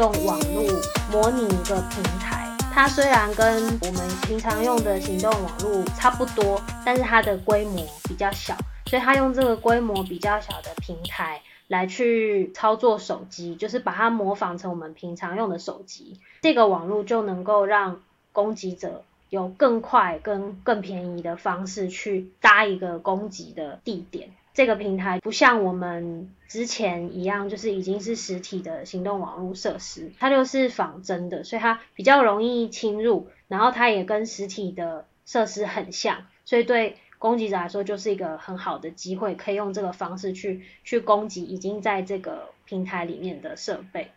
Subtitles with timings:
[0.00, 0.64] 用网络
[1.12, 2.56] 模拟一个平台。
[2.72, 16.18] 它虽然跟我们平常用的行动网络差不多，但是它的规模比较小，所以它用这个规模比较小的平台来去操作手机，就是把它模仿成我们平常用的手机。
[16.40, 18.00] 这个网络就能够让
[18.32, 24.30] 攻击者有更快、跟更便宜的方式去搭一个攻击的地点。
[24.52, 44.10] 这个平台不像我们之前一样，就是已经是实体的行动网络设施，它就是仿真的，所以它比较容易侵入，然后它也跟实体的设施很像，所以对攻击者来说就是一个很好的机会，可以用这个方式去去攻击已经在这个平台里面的设备。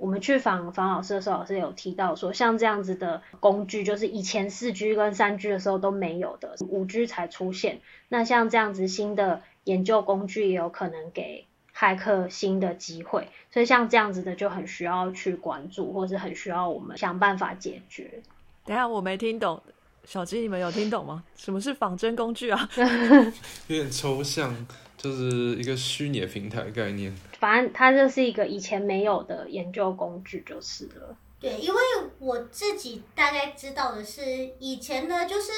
[0.00, 7.80] 我们去访访老师的时候，老师有提到说，像这样子的工具，就是以前四 G 跟三 G 的时候都没有的，五 G 才出现。
[8.08, 11.44] 那像这样子新的研究工具，也有可能给
[11.76, 13.28] 骇客新的机会。
[13.52, 18.22] 所以像这样子的就很需要去关注，或是很需要我们想办法解决。
[18.64, 19.62] 等下我没听懂，
[20.06, 21.22] 小鸡你们有听懂吗？
[21.36, 22.66] 什么是仿真工具啊？
[23.68, 24.54] 有点抽象，
[25.02, 27.14] 就是一个虚拟的平台概念。
[27.38, 31.16] 反正它就是一个以前没有的研究工具，就是了。
[31.40, 31.80] 对，因为
[32.18, 35.50] 我自己大概知道的是，以前呢，就是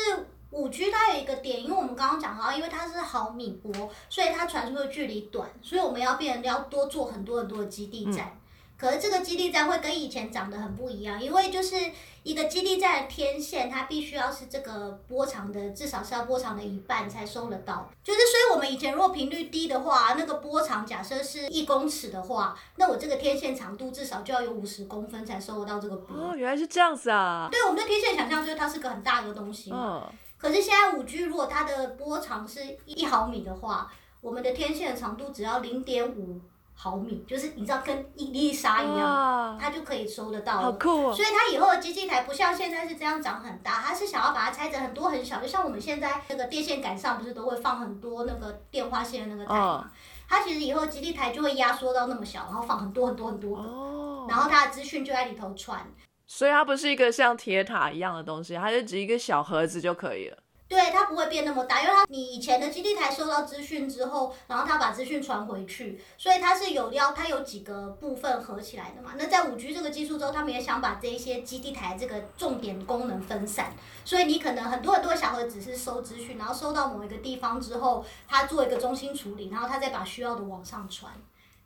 [0.51, 8.39] 五 G 它有一个点，因为我们刚刚讲到，因为它是毫米波，所以它传输的距离短，所以我们要变要多做很多很多的基地站。
[8.83, 11.77] 可是这个基地站会跟以前长得很不一样，因为就是
[12.25, 17.89] 一个基地站的天线，它必须要是这个波长的，至少是要波长的一半才收得到。
[18.03, 26.17] 就是所以我们以前如果频率低的话，那个波长假设是一公尺的话，那我这个天线长度至少就要有五十公分才收得到这个波。
[26.17, 27.49] 哦，原来是这样子啊！
[27.53, 30.11] 对，我们的天线想象就是它是个很大的东西嘛。
[30.11, 30.13] 嗯。
[30.37, 36.41] 可是现在五 G 如果它的波长是一毫米的话，我们的天线的长度只要零点五。
[36.75, 40.61] 毫米就是你知道跟一粒沙一样，它就可以收得到。
[40.61, 41.15] 好酷哦！
[41.15, 49.91] 所以它以后的机器台不像现在是这样长很大，它是想要把它拆成很多很小，就像我们现在那个电线杆上不是都会放很多那个电话线的那个台嘛？
[50.29, 55.87] 它其实以后基地台就会压缩到那么小，然后放很多很多很多个，然后它的资讯就在里头传。
[56.27, 60.39] 所以它不是一个像铁塔一样的东西，它就只一个小盒子就可以了。
[60.69, 69.13] 对，它不会变那么大，因为它你以前的基地台收到资讯之后，然后它把资讯传回去，所以它是有要它有几个部分合起来的嘛。
[69.19, 73.73] 那在五 G 这个技术之后，他们也想把这一些基地台这个重点功能分散，
[74.05, 81.13] 所以你可能很多很多小盒子是收资讯，然后收到某一个地方之后，它做一个中心处理，然后它再把需要的往上传。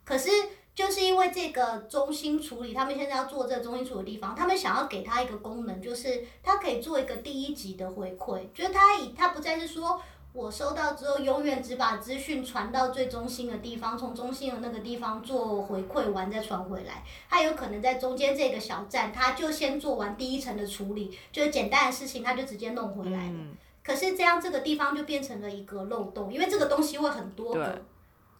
[0.03, 0.29] 可是。
[0.77, 9.99] 就是因为这个中心处理，他们现在要做这个中心处理的地方，他们想要给他一个功能，就是他可以做一个第一级的回馈，就是他以他不再是说
[10.33, 23.39] 我收到之后永远只把资讯传到最中心的地方，从中心的那个地方做回馈完再传回来，他有可能在中间这个小站，他就先做完第一层的处理，就是简单的事情，他就直接弄回来了。
[23.83, 27.81] 可是这样这个地方就变成了一个漏洞，因为这个东西会很多个，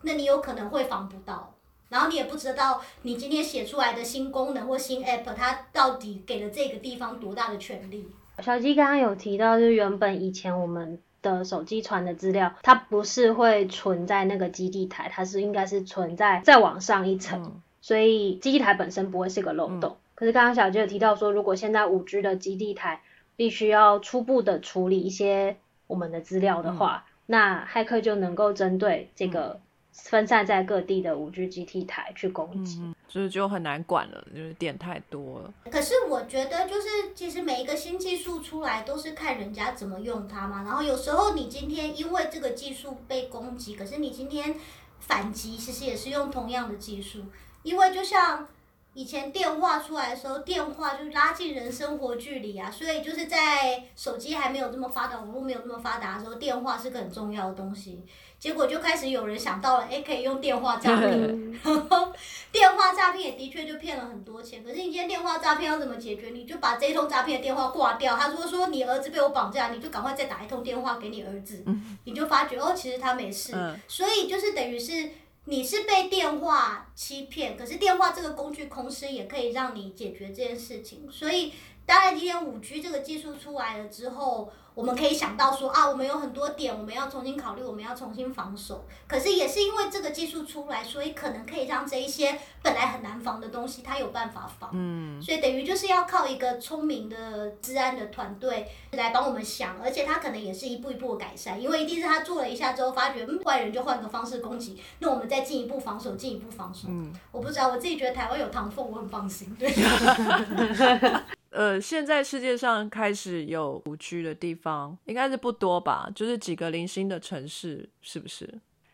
[0.04, 1.52] 那你有可能会防不到。
[1.90, 8.06] 然后你也不知道你今天写出来的新功能或新 app，它到底给了这个地方多大的权利？
[8.44, 19.98] 小鸡刚刚有提到，就是原本以前我们的手机传的资料，它不是会存在那个基地台，它是应该是存在再往上一层，所以基地台本身不会是个漏洞。
[20.14, 23.02] 可是刚刚小鸡有提到说，如果现在五 G 的基地台
[23.36, 29.62] 必须要初步的处理一些我们的资料的话，那骇客就能够针对这个。
[30.04, 35.54] 分散在各地的五 G 基地台去攻击，所以就很难管了，就是点太多了。
[35.70, 40.64] 可是我觉得，就是其实每一个新技术出来都是看人家怎么用它嘛。
[40.64, 44.56] 然后有时候你今天因为这个技术被攻击，可是你今天
[45.00, 47.26] 反击其实也是用同样的技术，
[47.64, 48.48] 因为就像。
[48.94, 58.04] 以前电话出来的时候，电话就拉近人生活距离啊，所以就是在手机还没有这么发达、网络没有这么发达的时候，电话是个很重要的东西。
[58.40, 61.54] 结果就开始有人想到了，哎，可以用电话诈骗。
[62.52, 64.64] 电话诈骗也的确就骗了很多钱。
[64.64, 66.30] 可是你今天电话诈骗要怎么解决？
[66.30, 68.16] 你就把这一通诈骗的电话挂掉。
[68.16, 71.64] 他如果说你儿子被我绑架，你就赶快再打一通电话给你儿子，
[72.06, 73.54] 你就发觉哦，其实他没事。
[73.88, 75.10] 所以就是等于是。
[75.50, 81.10] 你是被电话欺骗，可是电话这个工具，同时也可以让你解决这件事情。
[81.10, 81.54] 所以
[81.88, 88.86] 当然，今天五 G 这个技术出来了之后，我们可以想到说啊，我们有很多点我们要重新考虑，我们要重新防守。
[89.08, 94.70] 可是也是因为这个技术出来，所以可能可以让这一些本来很难防的东西，它有办法防。
[94.74, 106.90] 嗯，所以等于就是要靠一个聪明的治安的团队来帮我们想，而且他可能也是一步一步改善，因为一定是他做了一下之后，发觉嗯，坏人就换个方式攻击，那我们再进一步防守，进一步防守。
[106.90, 109.56] 嗯，我不知道，我自己觉得台湾有唐凤，我很放心。
[109.58, 109.74] 对。
[111.58, 116.08] 呃，现在世界上开始有五 G 的地方，应该是不多吧？
[116.14, 118.48] 就是几个零星的城市，是不是？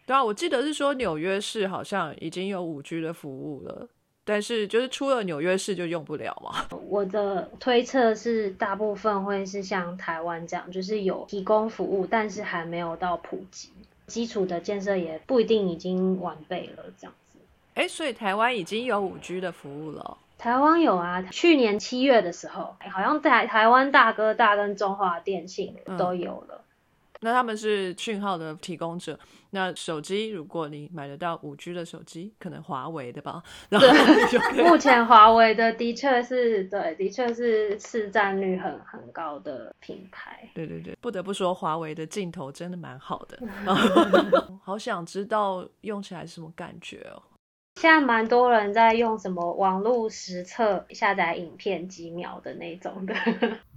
[0.06, 3.90] 对啊，我记得是说纽约市好像已经有五 G 的服务了，
[4.24, 6.66] 但是就是出了纽约市就用不了嘛。
[6.88, 13.72] 我的推测是，大部分会是像台湾这样，就是有提供服务，但是还没有到普及，
[14.08, 17.40] 基础的建设也不一定已经完备了，这样子。
[17.74, 20.18] 哎，所以台湾已经有五 G 的服务了。
[20.44, 26.66] 台湾有啊，去年七月的时候，好像在台湾大哥大跟中华电信都有了。
[27.22, 29.18] 那他们是讯号的提供者。
[29.52, 33.42] 那手机，如果你买得到五 G 的手机，可能华为的吧。
[33.72, 40.50] 对，目前华为的的确是对，的确是市占率很很高的品牌。
[40.54, 43.40] 对对对，不得不说，华为的镜头真的蛮好的。
[44.62, 47.24] 好想知道用起来什么感觉哦。
[47.76, 53.14] 现在蛮多人在用什么网络实测下载影片几秒的那种的。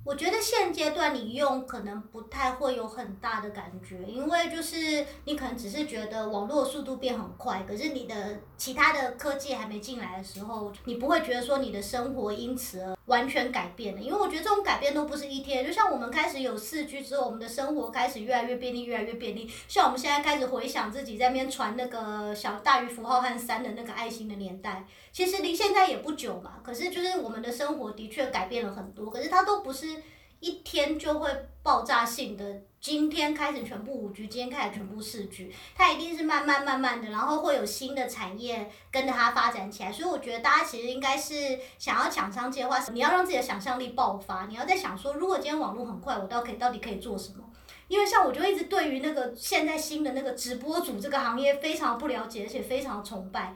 [0.07, 8.15] 我觉得现阶段你用可能不太会有很大的感觉，因为就是你可能只是觉得网络速度变很快，可是你的
[8.57, 14.01] 其他的科技还没进来的时候，你不会觉得说你的生活因此而完全改变了。
[14.01, 19.51] 因为我觉得这种改变都不是一天，就像我们开始有四 G 之后，我们的生活开始越来越便利，越来越便利。
[19.67, 26.61] 像我们现在开始回想自己在那边传那个小大于符号和三的那个爱心的年代，其实离现在也不久嘛。
[26.63, 29.96] 可是就是我们的生活的确改变了很多，可是它都不是。
[30.41, 31.31] 一天就会
[31.63, 39.91] 爆炸性的，今天开始全部五 G，今天开始全部四 G，它一定是慢慢慢慢的，然后会有新的产业跟着它发展起来。
[39.91, 47.45] 所以我觉得大家其实应该是想要抢商机的话，你要让自己的想象力爆发，你要在想说，如果今天网络很快，我到可以到底可以做什么？
[47.89, 53.55] 因为像我就一直对于那个现在新的那个直播主这个行业非常不了解，而且非常崇拜。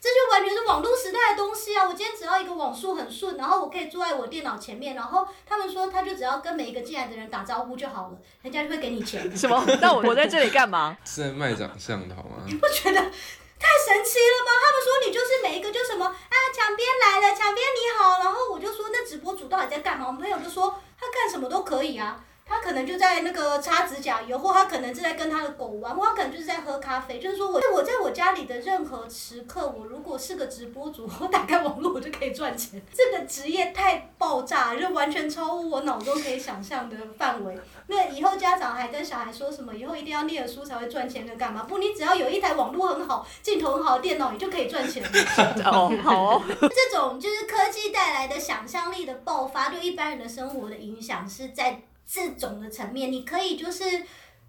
[0.00, 1.84] 这就完全是网络时代的东西啊！
[1.86, 9.28] 我今天只要一个网速很顺，然后我可以坐在我电脑前面，然后他们说他就只要跟每一个进来的人打招呼就好了，人家就会给你钱。
[9.36, 9.62] 什么？
[9.82, 10.96] 那我我在这里干嘛？
[11.04, 12.42] 是在卖长相的好吗？
[12.46, 14.50] 你不觉得太神奇了吗？
[14.56, 20.06] 他们说你就是每一个就什么啊，墙边来了，墙边你好，然后我就说那直播主到底在干嘛？
[20.06, 22.24] 我们朋友就说他干什么都可以啊。
[22.50, 27.20] 他可能就在那个擦指甲油，或他可能是在跟他的狗玩，或他可能就是在喝咖啡。
[27.20, 32.82] 就是说我我在我家里的任何时刻，我如果是个直播主，我打开网络我就可以赚钱。
[32.92, 37.56] 这个职业太爆炸，就完全超乎我脑中可以想象的范围。
[37.86, 39.72] 那以后家长还跟小孩说什么？
[39.72, 41.62] 以后一定要念书才会赚钱，的干嘛？
[41.68, 45.04] 不，你只要有一台网络很好、镜头很好的电脑，你就可以赚钱。
[45.64, 46.42] 哦，好。
[46.48, 51.82] 这种就是科技带来的想象力的爆发，对一般人的生活的影响是在。
[52.12, 53.84] 这种的层面，你可以就是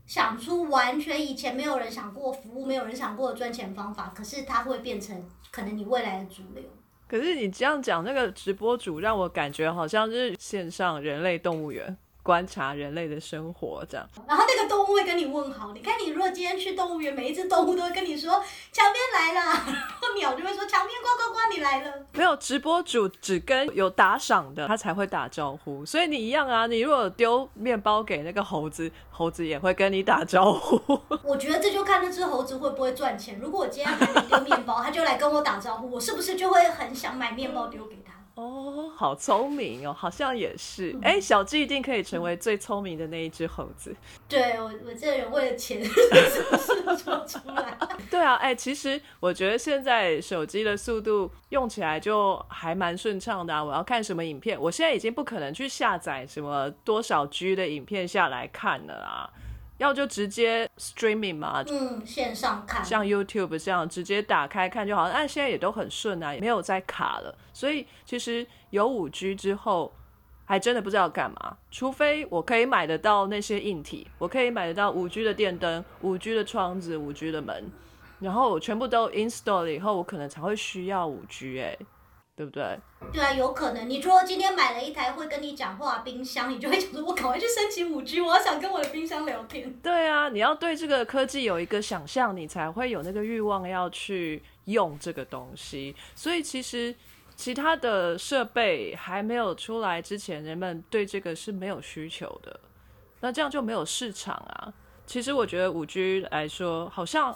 [0.07, 6.63] 想出完全以前没有人想过服务，没有人想过的赚钱方法，可是它会变成可能你未来的主流。
[7.07, 11.95] 可是你这样讲，那个直播主让我感觉好像是线上人类动物园。
[12.23, 14.07] 观察人类的生活，这样。
[14.27, 15.71] 然后那个动物会跟你问好。
[15.73, 18.31] 你看，你如果今天去动物园，每一只动物都会跟你说
[18.71, 21.93] “墙边来了”， 然后鸟就会说“墙边呱呱呱，你来了”。
[22.13, 26.67] 没有直播主只跟有打赏的他才会打招呼，所以你一样啊。
[26.67, 30.99] 你如果丢面包给那个猴子，猴子也会跟你打招呼。
[31.23, 33.39] 我觉得这就看那只猴子会不会赚钱。
[33.39, 38.00] 如果我今天给你丢面包，他就来跟我打招呼，我是不是就会很想买面包丢给他？
[38.35, 40.97] 哦，好聪明哦，好像也是。
[41.01, 43.95] 哎，小智一定可以成为最聪明的那一只猴子。
[44.27, 47.77] 对我，我这人为了钱， 是不是说出来？
[48.09, 53.63] 对啊，哎，其实我觉得现在手机的速度用起来就还蛮顺畅的啊。
[53.63, 59.29] 我要看什么影片，我现在已经不可能去下载什么多少 G 的影片下来看了啊。
[59.81, 65.09] 要就直接 streaming 嘛，嗯，线上看，像 YouTube 这样直接打开看就好。
[65.09, 67.35] 但现在也都很顺啊，也没有再卡了。
[67.51, 69.91] 所以其实有五 G 之后，
[70.45, 71.57] 还真的不知道干嘛。
[71.71, 77.71] 除非我可以买得到那些硬体，我可以买得到五 G 的电灯、五 G 的窗子、五 G 的门，
[78.19, 81.75] 然后我全部都 install 了以后，我可能才会需要五 G 哎。
[82.35, 82.79] 对不对？
[83.11, 83.89] 对啊，有可能。
[83.89, 89.73] 你说今天买了一台会跟你讲话冰箱，你就会想说，我赶快去申请五 G，我要想跟我的冰箱聊天。
[89.81, 95.95] 对啊，你要对这个科技有一个想象，你才会有那个欲望要去用这个东西。
[96.15, 96.95] 所以其实。
[97.33, 102.59] 其他的设备还没有出来之前，人们对这个是没有需求的，
[103.19, 104.71] 那这样就没有市场啊。
[105.07, 107.35] 其实我觉得五 G 来说，好像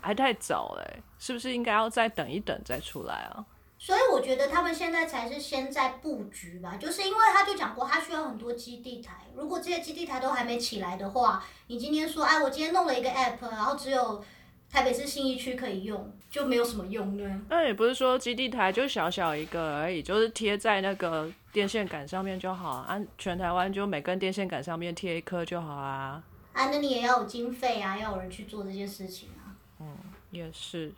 [0.00, 3.46] 还太早嘞，是不是应该要再等一等再出来啊？
[3.84, 9.26] 所以我觉得他们现在才是先在布局吧，就是因为他就讲过，他需要很多基地台。
[9.36, 14.24] 如果这些基地台都还没起来的话，你今天说，哎，我今天弄了一个 app，然后只有
[14.70, 17.30] 台北市信义区可以用，就没有什么用对。
[17.50, 26.24] 那也不是说基地台就小小一个而已，就是贴在那个电线杆上面就好啊，全台湾就每根电线杆上面贴一颗就好啊。
[26.54, 29.52] 啊，那你也要有经费啊，要有人去做这件事情啊。
[29.80, 29.94] 嗯，
[30.30, 30.90] 也是。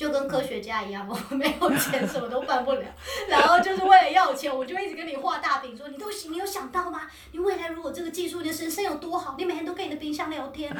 [0.00, 2.82] 就跟科学家一样，我没有钱，什么都办不了。
[3.28, 7.02] 然后就是为了要钱，我就一直跟你画大饼，说你都你有想到吗？
[7.32, 10.74] 你未来如果这个技术的人生有多好，你每天都跟你的冰箱聊天，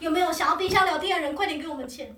[0.00, 1.36] 有没有想要冰箱聊天的人？
[1.36, 2.16] 快点给我们钱！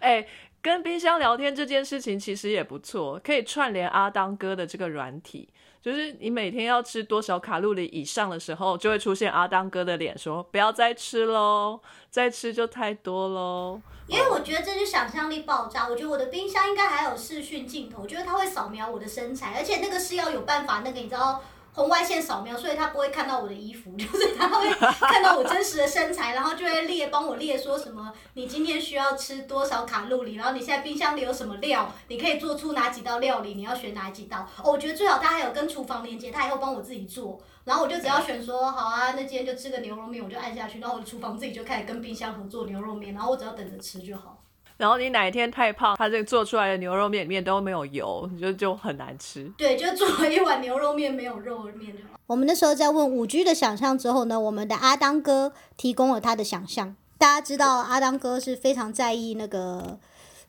[0.00, 0.26] 哎，
[0.60, 5.48] 跟冰箱聊天这件事情其实也不错，可以串联阿当哥的这个软体。
[5.82, 13.80] 就是你每天要吃多少卡路里以上的时候，就会出现阿当哥的脸，说不要再吃喽，再吃就太多喽。
[14.06, 15.88] 因为我觉得这是想象力爆炸。
[15.88, 21.42] 我觉得我的冰箱应该还有视讯镜头，我觉得它会扫描我的身材，而且那个是要有办法，那个你知道。
[21.80, 34.46] 红外线扫描，所以他不会看到我的衣服， 就是他会看到我真实的身材，然后就会列帮我列说什么，你今天需要吃多少卡路里，然后你现在冰箱里有什么料，你可以做出哪几道料理，你要选哪几道。
[34.62, 44.36] 哦，我觉得最好他还有跟厨房连接，他以后帮我自己做，然后我就只要选说好啊，那今天就吃个牛肉面，我就按下去，然后我的厨房自己就开始跟冰箱合作牛肉面，然后我只要等着吃就好。
[44.80, 49.44] 然后你哪一天太胖，它这个做出来的牛肉面里面都没有油，你就就很难吃。
[49.58, 52.18] 对，就做了一碗牛肉面，没有肉面就好。
[52.26, 56.96] 我们那时候在问五 G 的想象之后呢，我们的阿当哥提供了他的想象。
[57.18, 59.98] 大家知道阿当哥是非常在意那个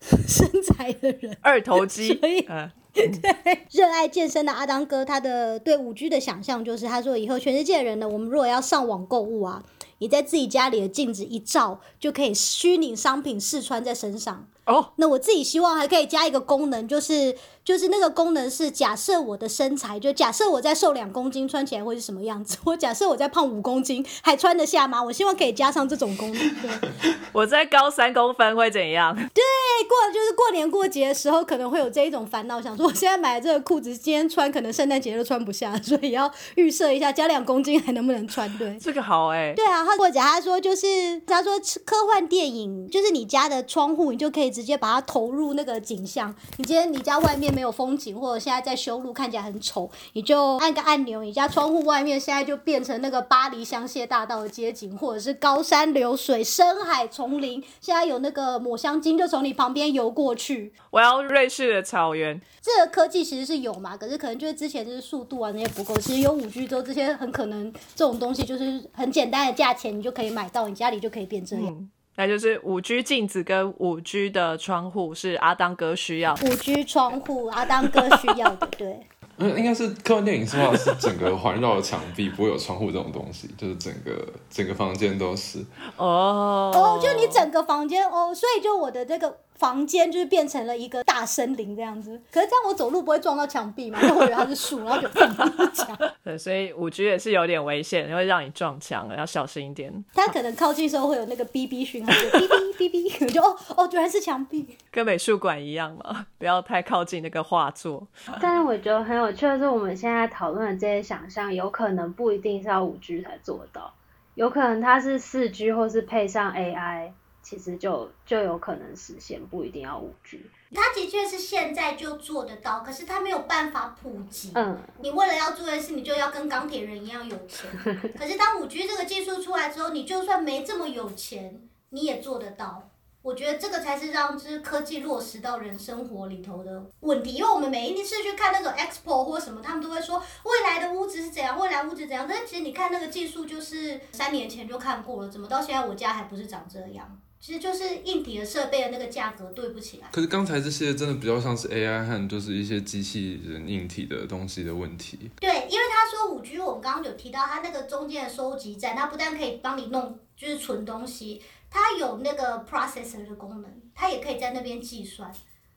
[0.26, 2.08] 身材的人，二头肌。
[2.18, 2.40] 所以，
[2.94, 9.62] 对，热爱健身的阿当哥，他的对五 G 的想象就是，他说以后全世界的人呢，我们如果要上网购物啊。
[10.02, 14.48] 你在自己家里的镜子一照，就可以虚拟商品试穿在身上。
[14.66, 22.56] 哦，那我自己希望还可以加一个功能，就是就是那个功能是假设我的身材，就假设我在瘦两公斤，穿起来会是什么样子？
[22.64, 25.02] 我假设我在胖五公斤，还穿得下吗？
[25.02, 26.50] 我希望可以加上这种功能。
[26.60, 26.70] 对
[27.32, 29.14] 我在高三公分会怎样？
[29.16, 29.42] 对，
[29.88, 38.48] 过就是过年过节的时候可能会有这一种烦恼，想说我现在买的这个裤子今天穿，可能圣诞节都穿不下，所以要预设一下加两公斤还能不能穿？
[38.58, 39.52] 对，这个好哎。
[39.56, 44.52] 对啊，他或者他说就是他说科幻电影，就是你家的窗户，你就可以。
[44.52, 46.34] 直接把它投入那个景象。
[46.58, 57.62] 你今天你家外面没有风景，或者现在在修路看起来很丑，你就按个按钮，你家窗户外面现在就变成那个巴黎香榭大道的街景，或者是高山流水、深海丛林。
[57.80, 60.72] 现在有那个抹香鲸就从你旁边游过去。
[60.90, 62.40] 我要瑞士的草原。
[62.60, 65.96] 这个科技其实是有嘛，可是可能就是之前就是速度啊那些不够。
[65.96, 71.88] 其实有五 G 之后，这些很可能这种东西就是很简单的价钱，你就可以买到，你家里就可以变这样。
[72.16, 76.34] 那就是五 G 镜子跟五 G 的窗户是阿当哥需要。
[76.34, 79.00] 五 G 窗户阿当哥需要的，对。
[79.38, 85.58] 嗯，应该是科幻电影是吧是整个环绕的墙壁不会有窗户这种东西，就是整个整个房间都是。
[85.96, 86.70] 哦。
[86.74, 89.38] 哦，就你整个房间哦，所以就我的这个。
[89.62, 94.02] 房间就是变成了一个大森林这样子，可是这样我走路不会撞到墙壁嘛？
[94.02, 95.96] 因为我以为它是树，然后就撞到墙。
[96.24, 100.04] 对，所以五 G 也是有点危险，会让你撞墙，要小心一点。
[100.14, 108.04] 它可能靠近时候会有那个哔哔讯号，哔哔哔哔， 就哦哦，原来是墙壁，跟美术馆一样嘛，不要太靠近那个画作。
[108.40, 113.94] 但是我觉得很有趣的是，我们现在讨论的这些想象，有可能不一定是要五 G 才做到，
[114.34, 117.12] 有可能它是四 G 或是配上 AI。
[117.42, 120.40] 其实就就有可能实现，不一定要五 G。
[120.74, 124.52] 它的确是现在就做得到，可是它没有办法普及。
[124.54, 124.78] 嗯。
[125.00, 127.70] 你为了要做的事，你就要跟钢铁人一样有钱。
[128.18, 132.88] 可是当五 G 这个技术出来之后，你就算没这么有钱，你也做得到。
[133.20, 137.34] 我觉得这个才是让这科技落实到人生活里头的问题。
[137.34, 142.26] 因为我们每一次去看那种 expo 或什么，他们都会说未来的屋子是怎样，未来屋子怎样。
[142.28, 147.16] 但是其实你看那个技术，就是三年前就看过了，怎么到现在我家还不是长这样？
[147.44, 150.06] 其实就是硬体的设备的那个价格对不起来。
[150.12, 155.18] 可是刚才这些真的比较像是 AI 和就是一些机器人硬体的东西的问题。
[155.40, 165.28] 对，因为他说五 G，我们刚刚有提到它那个中间的收集站，它不但可以帮你弄就是存东西，它有那个 processor 的功能，它也可以在那边计算。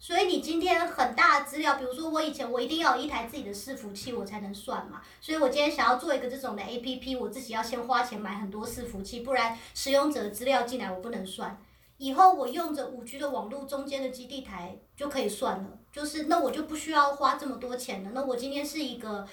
[0.06, 5.02] 所以你今天很大的资料，比如说我以前我一定要有一台自己的伺服器，我才能算嘛。
[5.20, 11.60] 所以我今天想要做一个这种的 A P P，我自己要先花钱买很多伺服器，不然使用者的资料进来我不能算。
[11.98, 18.12] 以后我用着五 G 的网络中间的基地台就可以算了，就是那我就不需要花这么多钱了。
[18.14, 19.28] 那我今天是一个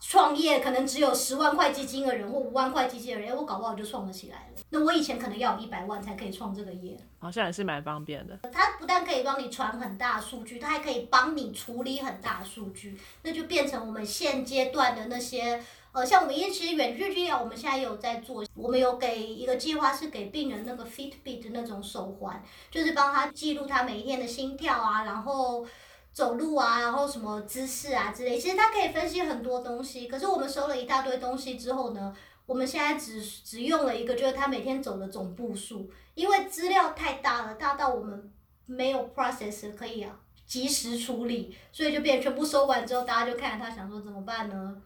[0.00, 4.62] 创业，可能只有十万块基金的人或五万块基金的人，哎，我搞不好就创了起来了。
[4.70, 6.96] 那我以前可能要有一百万才可以创这个业。
[7.18, 8.38] 好像也是蛮方便的。
[8.52, 15.62] 它不但可以帮你传很大数据，它还可以帮你处理很大数据，那就变成我们现阶段的那些。
[15.90, 22.40] 呃，像我们因为其实远距医疗，我们现在有在做，我们有给一个计划是给病人那个 Fitbit 那种手环，
[22.70, 25.66] 就是帮他记录他每一天的心跳啊，然后
[26.12, 28.38] 走路啊，然后什么姿势啊之类。
[28.38, 32.14] 其实它可以分析很多东西，可是我们收了一大堆东西之后呢，
[32.46, 38.32] 我们现在只只用了一个，就是他每天走的总步数，因为资料太大了，大到我们
[38.66, 44.76] 没有 process 可以啊及时处理，所以就变全部收完之后，大家就看着他想说怎么办呢？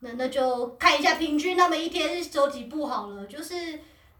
[0.00, 3.26] 那那就看一下平均，他们一天走几步好了。
[3.26, 3.54] 就是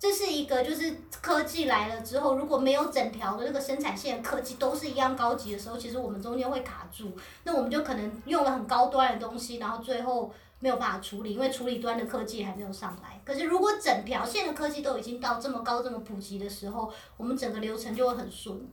[0.01, 7.17] 这是一个，就是科技来了之后，如果没有整条的那个生产线科技都是一样高级的时候，其实我们中间会卡住。
[7.43, 13.21] 那我们就可能用了很高端的东西，然后最后没有办法处理，因为处理端的科技还没有上来。
[13.25, 18.71] 可是如果整条线的科技都已经到这么高、这么普及的时候，我们整个流程就会很顺。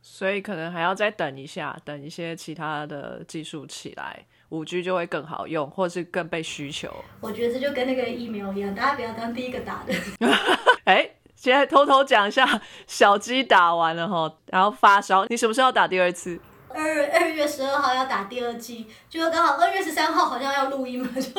[0.00, 4.26] 所以可能还要再等一下，等一些其他的技术起来。
[4.52, 6.94] 五 G 就会更好用，或是更被需求。
[7.22, 9.94] 我觉得这就跟那个疫苗一样，大家不要当第一个打的。
[10.84, 16.38] 哎，现在偷偷讲一下，小鸡打完了哈，然后发烧，你什么时候打第二次？
[16.74, 21.30] 二二月十二号要打第二剂，就刚好二月十三号好像要录音嘛， 就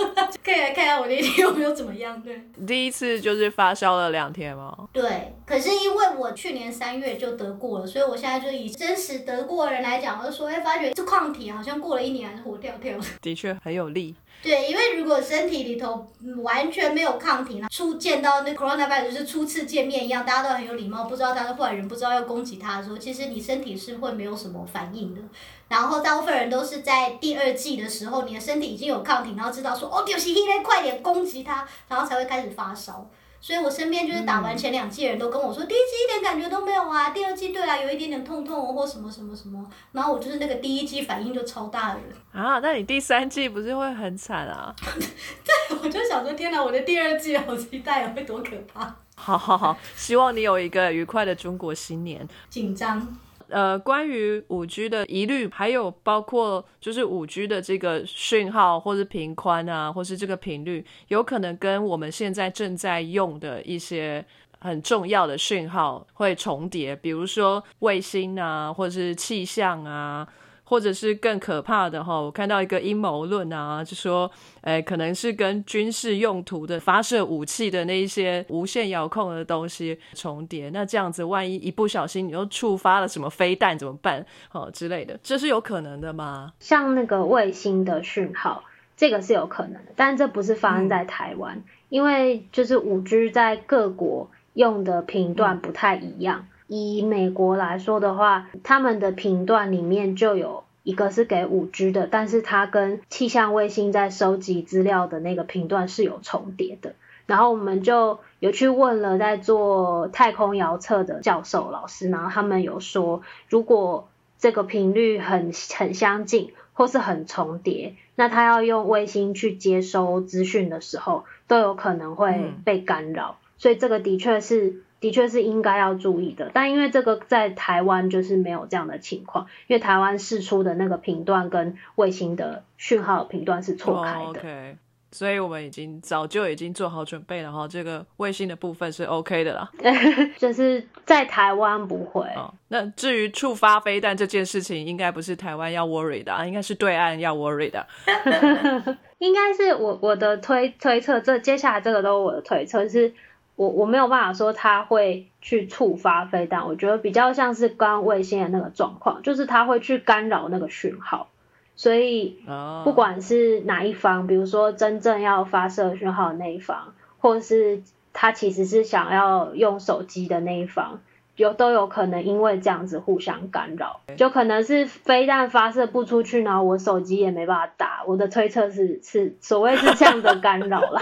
[0.43, 2.21] 可以来看一下我那天有没有怎么样。
[2.21, 4.75] 对，第一次就是发烧了两天吗？
[4.91, 12.97] 对，可是因为我去年三月就得过了，所以我现在就以真实得过的人来讲，我就说，哎，发觉这抗体好像过了一年还是活跳跳。
[13.21, 14.15] 的确很有利。
[14.43, 16.05] 对，因为如果身体里头
[16.43, 25.21] 完全没有抗体，初见到那 coronavirus 就是初次见面一样，大家都很有礼貌，不知道他是坏人，不知道要攻击他的时候，其实你身体是会没有什么反应的。
[25.69, 33.09] 然后大部分人都是在第二季的时候，你的身体已经有抗体，然后知道说哦，就是因为，快点攻击他，然后才会开始发烧。
[33.43, 44.73] 所以我身边就是打完前两剂人都跟我说，第一季一点感觉都没有啊，第二季对啊有一点点痛痛或什么什么什么，然后我就是那个第一季反应就超大的人啊，那你第三季不是会很惨啊？
[44.87, 48.95] 对，我就想说，天哪，我的第二季好期待会多可怕。
[49.15, 52.25] 好好好，希望你有一个愉快的中国新年。
[52.49, 53.13] 紧张。
[53.53, 64.25] 呃，关于五 G 的疑虑，还有包括就是五 G 的这个讯号，或是频宽啊，或是这个频率，有可能跟我们现在正在用的一些
[64.59, 70.27] 很重要的讯号会重叠，比如说卫星啊，或者是气象啊。
[70.63, 74.29] 或者是更可怕的哈，我看到一个阴谋论啊，就说，
[74.61, 84.25] 诶，可能是跟军事用途的发射武器的那一些无线遥控的东西重叠，那这样子万一一不小心你又触发了什么飞弹怎么办？
[84.51, 86.53] 哦 之类的，这是有可能的吗？
[86.59, 88.63] 像那个卫星的讯号，
[88.95, 96.47] 这个是有可能的，但这不是发生在台湾，因为就是五 G 在各国用的频段不太一样。
[96.73, 106.95] 以美国来说的话，他们的频段里面就有一个是给五 G 的，但是它跟气象卫星在收集资料的那个频段是有重叠的。
[107.27, 114.09] 然后我们就有去问了在做太空遥测的教授老师，然后他们有说，如果
[114.39, 123.37] 这个频率很很相近或是很重叠，那他要用卫星去接收资讯的时候，都有可能会被干扰。
[123.59, 124.81] 所以这个的确是。
[125.03, 134.77] 的确是应该要注意的，但因为这个在台湾就是没有这样的情况，因为台湾试出的那个频段跟卫星的讯号频段是错开的。
[135.11, 139.69] 所以我们已经早就已经做好准备了哈，这个卫星的部分是 OK 的啦。
[140.39, 142.25] 就是在台湾不会。
[142.69, 147.85] 那至于触发飞弹这件事情，应该不是台湾要 worry 的，啊应该是对岸要 worry 的。
[149.19, 153.13] 应该是我我的推推测，这接下来这个都是我的推测是。
[153.55, 161.29] 我我没有办法说它会去触发飞弹，我觉得比较像是刚卫星的那个状况，就是它会去干扰那个讯号，
[161.75, 162.39] 所以
[162.83, 170.99] 不管是哪一方，比如说真正要发射讯号的那一方，或者是他其实是想要用手机的那一方。
[171.35, 178.03] 有都有可能因为这样子互相干扰，就可能是飞弹发射不出去，然后我手机也没办法打。
[178.05, 181.01] 我的推测是是所谓是这样的干扰啦。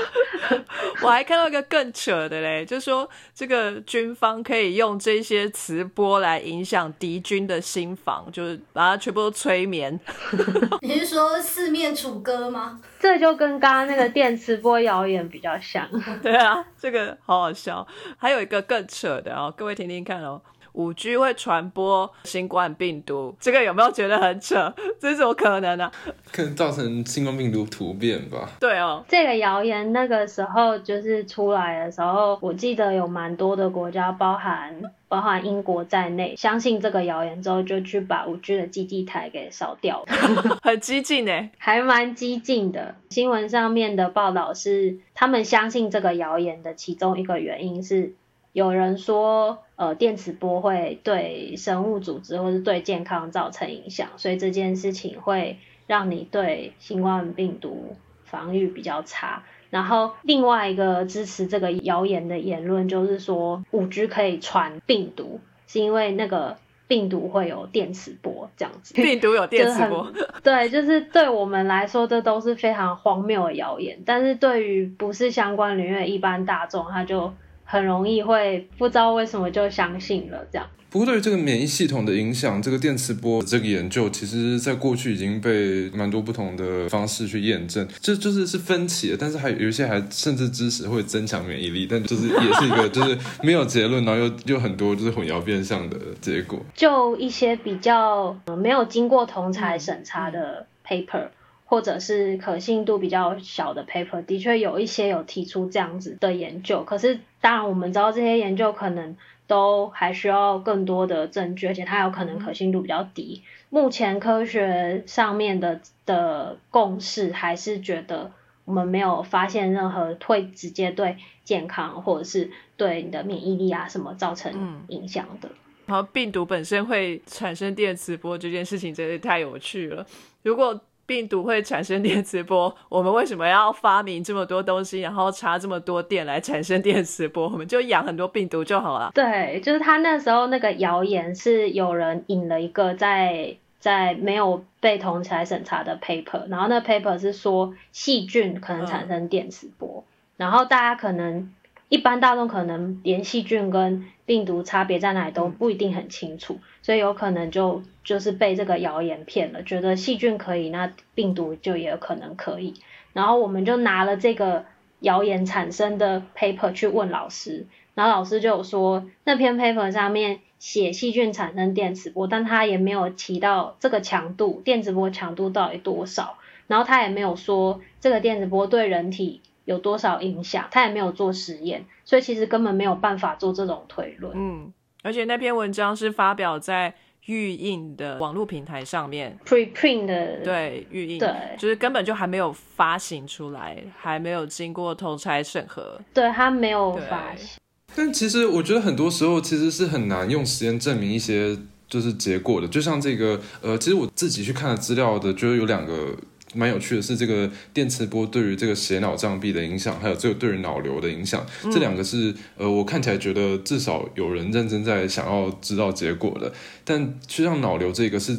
[1.04, 10.00] 我还看到一个更扯的嘞，就是说这个军方可以用这些磁波来影响敌军的心房，就是把它全部都催眠。
[10.82, 12.80] 你是说四面楚歌吗？
[13.02, 15.90] 这就跟刚刚那个电磁波谣言比较像。
[16.22, 17.86] 对啊，这个好好笑。
[18.18, 20.40] 还有一个更扯的哦，各位听听看哦。
[20.74, 24.74] 五 G 会传播新冠病毒，这个有没有觉得很扯？
[25.00, 25.92] 这怎么可能呢？
[26.32, 28.50] 可能造成新冠病毒突变吧。
[28.60, 42.96] 对哦，这个谣言那个时候就是出来的时候，我记得有蛮多的国家，包含包含英国在内，相信这个谣言之后，就去把五 G 的基地台给烧掉了， 很激进呢，还蛮激进的。
[43.10, 48.14] 新闻上面的报道是，他们相信这个谣言的其中一个原因是。
[48.54, 59.42] 有人说，呃，电磁波会对生物组织或是对健康造成影响，所以这件事情会让你对新冠病毒防御比较差。
[59.72, 68.94] 然后另外一个支持这个谣言的言论就是说，五 G 可以传病毒，是因为那个病毒会有电磁波这样子。
[68.94, 70.14] 病毒有电磁波？
[70.44, 73.98] 对，就是对我们来说，这都是非常荒谬的谣言。
[74.06, 77.34] 但是对于不是相关领域的一般大众，他就。
[77.72, 80.68] 很容易会不知道为什么就相信了这样。
[80.90, 89.16] 不过对于这个免疫系统的影响，这个电磁波这个研究，其实在过去已经被蛮多不同的方式去验证，这就是是分歧的。
[89.18, 96.60] 但是还有一些还甚至支持会增强免疫力，但就是也是一个就是没有结论，然后又又很多就是混淆变相的结果。
[96.76, 101.30] 就一些比较没有经过同才审查的 paper。
[101.64, 113.44] 或者是可信度比较小的 paper，的确有一些有提出这样子的研究，可是当然我们知道这些研究可能都还需要更多的证据，而且它有可能可信度比较低。
[113.70, 118.32] 目前科学上面的的共识还是觉得
[118.64, 125.50] 我们没有发现任何会直接对健康或者是对你的免疫力啊什么造成影响的。
[125.88, 130.06] 然后病毒本身会产生电磁波这件事情真是太有趣了，
[130.44, 130.80] 如果。
[131.12, 137.50] 病毒会产生电磁波，我们为什么要发明这么多东西，然后插这么多电来产生电磁波？
[137.50, 139.12] 我们就养很多病毒就好了。
[139.14, 150.06] 对，就是他那时候那个谣言是有人引了一个在在没有被同起来审查的 paper，然后那 paper 是说细菌可能产生电磁波，
[150.38, 151.52] 然后大家可能。
[151.92, 162.76] 一般大众可能连细菌跟病毒差别在哪里都不一定很清楚，所以有可能就就是被这个谣言骗了，觉得细菌可以，那病毒就也有可能可以。
[163.12, 164.64] 然后我们就拿了这个
[165.02, 179.42] 谣言产生的 paper 去问老师，然后老师就有说那篇 paper 上面写细菌产生电磁波，但他也没有提到这个强度，电磁波强度到底多少，然后他也没有说这个电磁波对人体。
[179.72, 180.68] 有多少影响？
[180.70, 184.32] 他也没有做实验，所以其实根本没有办法做这种推论。
[184.36, 186.94] 嗯，而且那篇文章是发表在
[187.26, 197.60] 预印的网络平台上面，preprint 的，对，预印，对，就是根本就还没有发行出来，还没有经过同差审核，对他没有发行。
[197.96, 201.58] 但其实我觉得很多时候其实是很难用实验证明一些
[201.88, 206.16] 就是结果的，就像这个，呃，其实我自己去看了资料的，觉得有两个。
[206.54, 216.52] 蛮有趣的是，这个电磁波对于这个血脑障壁的影响，还有这个对于脑瘤的影响，这两个是呃，我看起来觉得至少有人认真在想要知道结果的。
[216.84, 218.36] 但实际上脑瘤这个是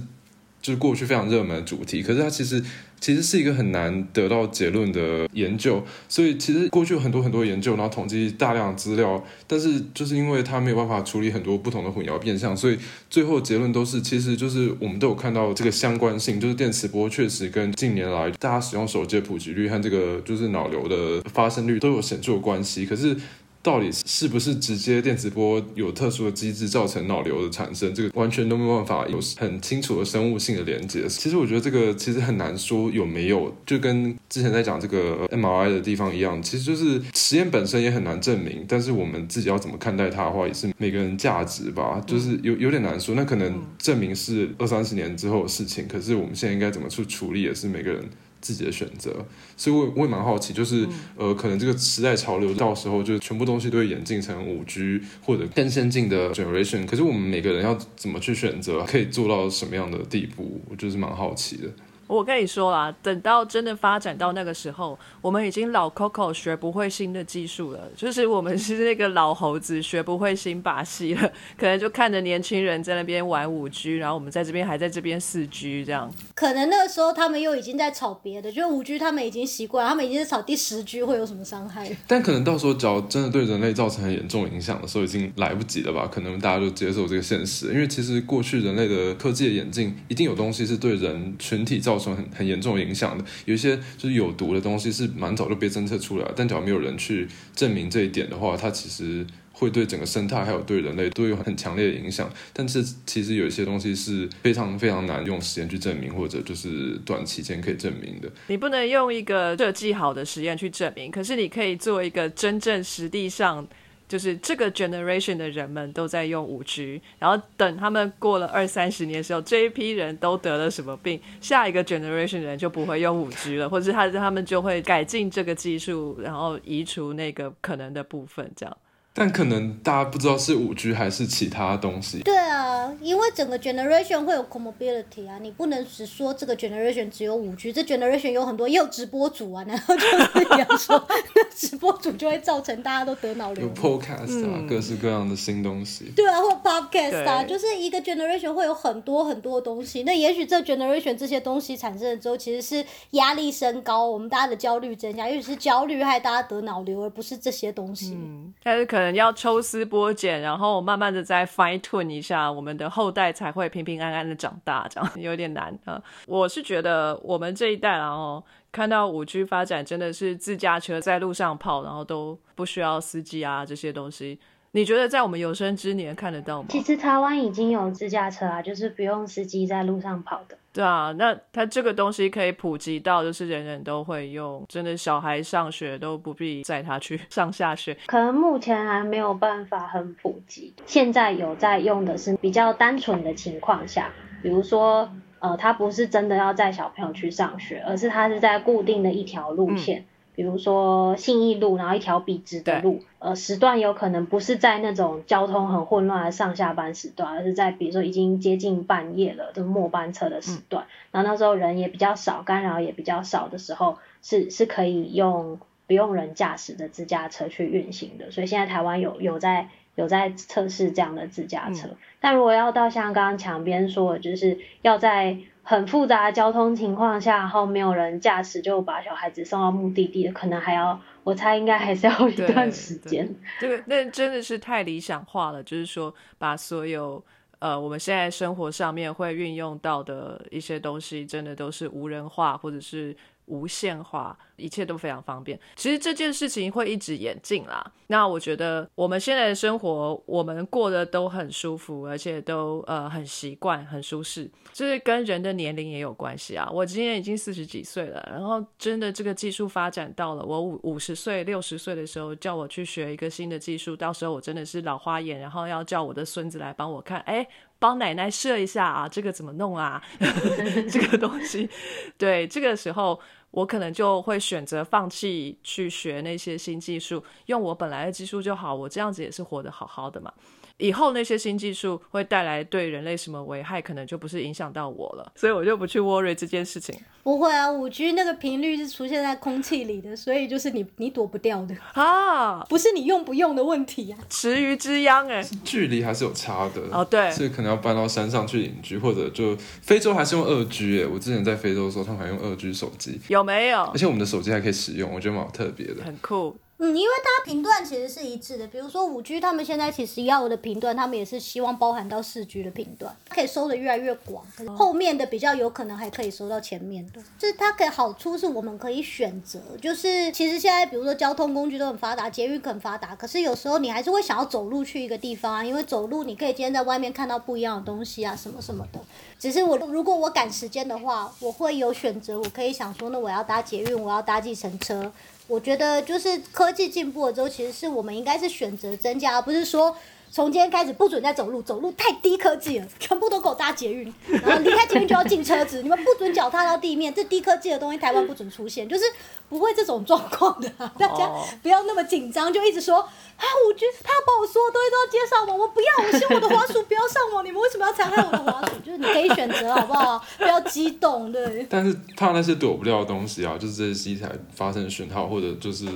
[0.61, 2.63] 就是过去非常热门的主题，可是它其实。
[3.03, 12.79] 其实是一个很难得到结论的研究，所以其实过去有很多很多研究，然后统计大量资料，但是就是因为它没有办法处理很多不同的混淆变相，所以
[13.11, 23.17] 最后结论都是，其实就是我们都有看到这个相关性，就是电磁波确实跟近年来大家使用手机的普及率和这个就是脑瘤的发生率都有显著的关系，可是。
[23.63, 27.95] 到底是不是直接电磁波有特殊的机制造成脑瘤的产生？
[27.95, 31.07] 这个完全都没有办法有很清楚的生物性的连接。
[31.09, 38.65] 其实我觉得这个其实很难说有没有，就跟之前在讲这个 MRI 的地方一样，其实就是实验本身也很难证明。
[38.67, 43.15] 但是我们自己要怎么看待它的话，也是每个人价值吧，就是有有点难说。
[43.15, 48.05] 那可能证明是二三十年之后的事情，可是我们现在应该怎么去处理，也是每个人。
[48.43, 49.25] 自己的选择，
[49.57, 61.71] 所以我我也蛮好奇，就是呃，可能这个时代潮流到时候就全部东西都会演进成五 G 或者更先进的 generation，可是我们每个人要怎么去选择，可以做到什么样的地步，我就是蛮好奇的。
[62.13, 76.13] 我跟你说啦，等到真的发展到那个时候，我们已经老 Coco 学不会新的技术了，就是我们是那个老猴子学不会新把戏了，可能就看着年轻人在那边玩五 G，然后我们在这边还在这边四 G 这样。
[76.35, 81.91] 可能那个时候他们又已经在炒别的，就五 G 他们已经习惯，他们已经是炒第十 G 会有什么伤害？
[82.07, 86.07] 但可能到时候只要真的对人类造成很严重影响的时候，已经来不及了吧？
[86.13, 92.13] 可能大家就接受这个现实，因为其实过去人类的科技的演进，一定有东西是对人群体造成。
[92.15, 93.25] 很很严重的影响的。
[93.47, 99.27] 有一些就是有毒的东西是蛮早就被侦测出来，但假如没有人去证明这一点的话，它其实。
[99.55, 108.29] 会对整个生态还有对人类都有很强烈的影响，但是其实有一些东西是非常非常难用实验去证明，或者就是短期间可以证明的。
[108.49, 113.65] 你不能用一个设计好的实验去证明，可是你可以做一个真正实地上，
[114.13, 128.77] 就是这个 generation 的人们都在用五 G，然后等他们过了二三十年的时候，这一批人都得了什么病，下一个 generation 人就不会用五 G 了，或者他他们就会改进这个技术，然后移除那个可能的部分，这样。
[129.15, 132.21] 但可能大家不知道是五 G 还是其他东西。
[132.21, 140.17] 对啊，因为整个 generation 会有 comobility 啊，你不能只说这个 generation 只有五 G，这 generation 有很多也有直播主啊，然后就是
[140.55, 141.07] 你要说
[141.55, 143.67] 直播主就会造成大家都得脑瘤。
[143.67, 146.11] 有 podcast 啊，各式各样的新东西。
[146.17, 150.05] 对啊，或 podcast 啊，就是一个 generation 会有很多很多东西。
[150.05, 158.15] 那也许这 generation 这些东西产生了之后，其实是压力升高，我们大家的焦虑增加，也许是焦虑害大家得脑瘤，而不是这些东西。
[158.15, 159.02] 嗯，但是可。
[159.11, 166.03] 要抽丝剥茧，然后慢慢的再 fine tune 一下，我们的后代才会平平安安的长大，这样有点难啊。
[166.27, 174.39] 我是觉得我们这一代，然后看到五 G 发展，真的是自驾车在路上跑，然后都不需要司机啊这些东西。
[174.73, 176.69] 你觉得在我们有生之年看得到吗？
[176.71, 180.57] 其实台湾已经有自驾车啊，就是不用司机在路上跑的。
[180.73, 187.97] 对啊，那它这个东西可以普及到，就是人人都会用，真的小孩上学都不必载他去上下学。
[188.07, 194.11] 可能目前还没有办法很普及，现在有在用的是比较单纯的情况下，
[194.43, 200.07] 比如说，呃，他不是真的要载小朋友去上学，而是他是在固定的一条路线。
[200.35, 215.59] 比如说信义路，然后一条笔直的路，呃，时段有可能不是在那种交通很混乱的上下班时段，而是在比如说已经接近半夜了，就末班车的时段，然后那时候人也比较少，干扰也比较少的时候，是是可以用
[215.93, 218.31] 不用人驾驶的自驾车去运行的。
[218.31, 225.37] 所以现在台湾有有在有在测试这样的自驾车，但如果要到像刚刚墙边说，就是要在。
[225.65, 233.33] 很复杂的交通情况下，然后没有人驾驶就把小孩子送到目的地，可能还要，我猜应该还是要一段时间。
[233.61, 237.25] 这个那真的是太理想化了，就是说把所有
[237.61, 243.17] 呃我们现在生活上面会运用到的一些东西，真的都是无人化或者是。
[243.47, 245.59] 无限化，一切都非常方便。
[245.77, 247.93] 其实这件事情会一直演进啦。
[248.07, 254.51] 那我觉得我们现在的生活，我们过得都很舒服，而且都呃很习惯、很舒适。
[254.73, 256.69] 这是跟人的年龄也有关系啊。
[256.71, 267.47] 我今年已经四十几岁了，然后真的这个技术发展到了我五五十岁、六十岁的时候，叫我去学一个新的技术，到时候我真的是老花眼，然后要叫我的孙子来帮我看，哎。
[267.83, 270.01] 帮奶奶设一下啊，这个怎么弄啊？
[270.89, 271.69] 这个东西，
[272.17, 273.21] 对，这个时候
[273.53, 280.33] 我可能就会选择放弃去学那些新技术，用我本来的技术就好，我这样子也是活得好好的嘛。
[280.79, 286.99] 以后那些新技术会带来对人类什么危害，可能就不是影响到我了，所以我就不去 worry 这件事情。
[287.23, 294.19] 不会啊，五 G 那个频率是出现在空气里的，所以就是你你躲不掉的啊，不是你用不用的问题啊。
[294.29, 303.83] 池鱼之殃哎，距离还是有差的哦，对，所以可能要搬到山上去隐居，或者就非洲还是用二 G 哎，我之前在非洲的时候，他们还用二 G 手机，有没有？
[303.85, 306.57] 而且我们的手机还可以使用，我觉得蛮特别的，很酷。
[306.85, 314.45] 嗯，因为它频段其实是一致的，比如说五 G，他们现在其实要的频段，他们也是希望包含到四 G 的频段，可以收的越来越广，
[314.77, 317.23] 后面的比较有可能还可以收到前面的。
[317.39, 328.99] 就是它可以好处是我们可以选择，就是其实现在比如说交通工具都很发达，捷运很发达，可是有时候你还是会想要走路去一个地方啊，因为走路你可以今天在外面看到不一样的东西啊，什么什么的。
[329.39, 335.13] 只是我如果我赶时间的话，我会有选择，我可以想说，那我要搭捷运，我要搭计程车。
[335.47, 339.97] 我觉得就是科技进步了之后，其实是我们应该是选择增加，而不是说。
[340.35, 349.05] 从今天开始不准再走路，走路太低科技了，全部都给我搭捷运，然后离开捷运就要进车子， 你们不准脚踏到地面，这低科技的东西台湾不准出现，就是
[349.51, 350.67] 不会这种状况的，
[350.99, 351.31] 大家
[351.63, 358.79] 不要那么紧张，就一直说啊，我觉得他把我说的东西都要接上网，我不要，我希望我的滑鼠不要上网，你们为什么要残害我的滑鼠？
[358.83, 360.25] 就是你可以选择好不好？
[360.39, 361.67] 不要激动，对。
[361.69, 365.87] 但是怕那些躲不掉的东西啊，就是这些机台发生讯号，或者就是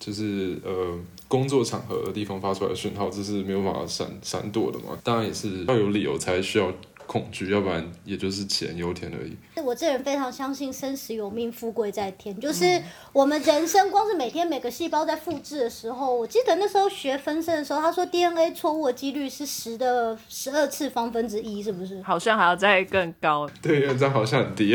[0.00, 0.98] 就是呃。
[1.28, 4.98] 工作场合的地方发出来的讯号，这是没有办法闪闪躲的嘛？
[5.02, 6.72] 当然也是要有理由才需要
[7.06, 9.36] 恐惧，要不然也就是杞人忧天而已。
[9.60, 12.38] 我这人非常相信生死有命，富贵在天。
[12.40, 22.00] 就是我们人生光是每天每个细胞在复制的时候，我记得那时候学分身的时候，他说 DNA 错误的几率是十的十二次方分之一，是不是？
[22.02, 23.48] 好像还要再更高。
[23.60, 24.74] 对，这好像很低。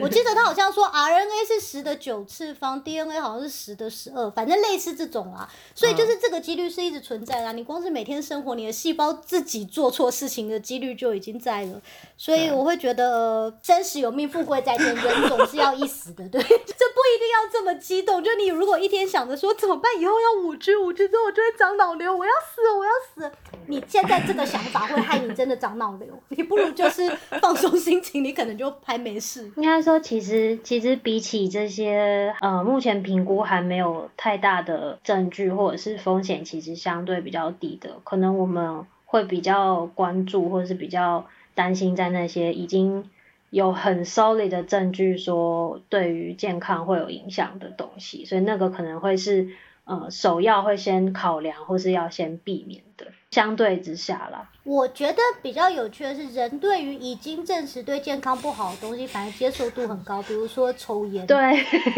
[0.00, 5.48] 我记得他好像说 RNA 是十的九次方，DNA 好像是十的十二，反正类似这种啦。
[5.74, 7.52] 所以就是这个几率是一直存在的。
[7.52, 11.80] 你光是每天生活，你的细胞自己做错事情的几率就已经在了。
[12.16, 18.22] 所以我会觉得，呃，生死有命，富贵在天，人总是要一死的，对， 这不一定要这么激动。
[18.22, 22.90] 就你如果一天想着说怎么办，以后要五 G，五 G 之后我就会长脑瘤，我要死，我要
[23.30, 23.36] 死。
[23.66, 27.08] 你现在这个想法会害你真的长脑瘤， 你不如就是
[27.40, 29.50] 放松心情，你可能就还没事。
[29.56, 41.26] 应该说，其实其实比起这些，呃，目前评估还没有太大的证据，或者是风险其实相对比较低的，可能我们会比较关注，或者是比较。
[41.52, 43.10] 担心在那些已经
[43.50, 49.50] 有很 solid 的证据说对于健康会有影响的东西，所以那个可能会是
[49.84, 53.08] 呃首要会先考量或是要先避免的。
[53.30, 60.20] 相对之下啦，我觉得比较有趣的是，人对于已经证实对健康不好的东西，反而接受度很高。
[60.22, 61.36] 比如说抽烟，对，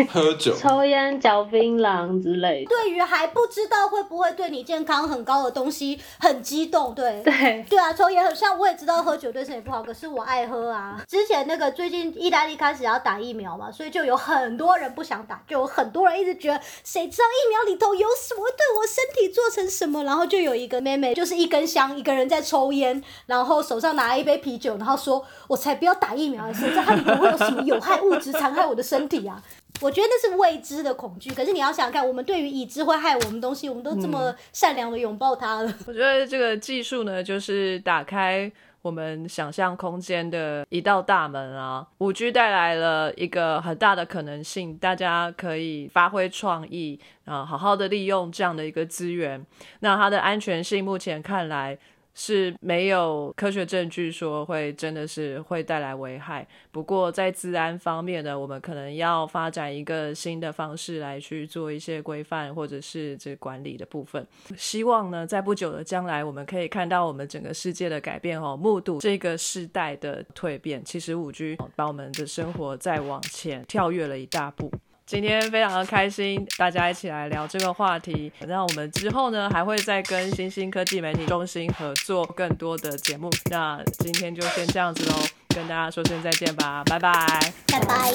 [0.06, 2.68] 喝酒、 抽烟、嚼槟榔之类的。
[2.68, 6.94] 对于还不知道会不会对你健康很高的东西，很激动。
[6.94, 11.02] 对，对，对啊，抽烟很像我也知道喝酒对身体不好，可是我爱喝啊。
[11.08, 20.04] 之前那个最近意大利开始要打疫苗嘛，所以就有很多人不想打，就有很多人一直觉得，谁知道疫苗里头有什么对我身体做成什么？
[20.04, 21.22] 然后就有一个妹妹就。
[21.22, 29.42] 就是一根香，一个人在抽抽烟，然后手上拿一杯啤酒，然后说：“我才不要打疫苗，谁知道它里面会有什么有害物质残害我的身体啊？”
[29.80, 31.30] 我觉得那是未知的恐惧。
[31.30, 35.74] 可是你要想想看，我们对于已知会害我们东西，我们都这么善良的拥抱它了。
[35.86, 38.52] 我觉得这个技术呢，就是打开。
[38.82, 49.46] 我们想象空间的一道大门啊，五 G 带来了一个很大的可能性，大家可以发挥创意啊，好好的利用这样的一个资源。
[49.80, 51.78] 那它的安全性目前看来。
[52.14, 56.46] 是没有科学证据说会真的是会带来危害。
[56.70, 64.26] 不过在治安方面呢，我们可能要发展一个新的方式来去做一些规范或者是这管理的部分。
[64.56, 70.84] 希望呢，在不久的将来，我们可以看到我们整个世界的改变哦，目睹这个世代的蜕变。
[70.84, 74.70] 其实五 G 把我们的生活再往前跳跃了一大步。
[75.04, 78.32] 今天非常的开心，大家一起来聊这个话题。
[78.46, 83.28] 那我们之后呢，还会再跟新兴科技媒体中心合作更多的节目。
[83.50, 85.14] 那今天就先这样子喽，
[85.54, 88.12] 跟大家说声再见吧，拜拜，拜拜。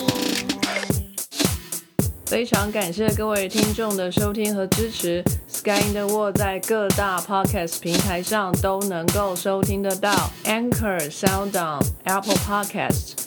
[2.26, 5.23] 非常感谢各位听众的收听和支持。
[5.47, 10.12] Sky in the World 在各大 Podcast 平台上都能够收听得到
[10.43, 13.27] ，Anchor、SoundOn、Apple Podcast。